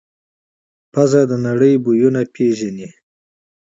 پزه 0.93 1.21
د 1.29 1.33
نړۍ 1.45 1.73
بویونه 1.83 2.21
پېژني. 2.33 2.89